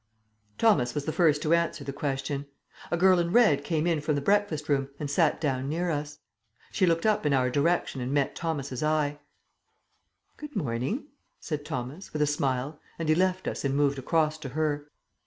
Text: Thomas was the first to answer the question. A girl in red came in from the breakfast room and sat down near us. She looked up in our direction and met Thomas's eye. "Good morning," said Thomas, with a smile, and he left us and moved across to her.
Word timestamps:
Thomas 0.57 0.95
was 0.95 1.05
the 1.05 1.11
first 1.13 1.43
to 1.43 1.53
answer 1.53 1.83
the 1.83 1.93
question. 1.93 2.47
A 2.89 2.97
girl 2.97 3.19
in 3.19 3.31
red 3.31 3.63
came 3.63 3.85
in 3.85 4.01
from 4.01 4.15
the 4.15 4.19
breakfast 4.19 4.67
room 4.67 4.89
and 4.99 5.11
sat 5.11 5.39
down 5.39 5.69
near 5.69 5.91
us. 5.91 6.17
She 6.71 6.87
looked 6.87 7.05
up 7.05 7.23
in 7.23 7.33
our 7.33 7.51
direction 7.51 8.01
and 8.01 8.11
met 8.11 8.35
Thomas's 8.35 8.81
eye. 8.81 9.19
"Good 10.37 10.55
morning," 10.55 11.05
said 11.39 11.63
Thomas, 11.65 12.13
with 12.13 12.23
a 12.23 12.25
smile, 12.25 12.79
and 12.97 13.09
he 13.09 13.13
left 13.13 13.47
us 13.47 13.63
and 13.63 13.75
moved 13.77 13.99
across 13.99 14.39
to 14.39 14.49
her. 14.49 14.87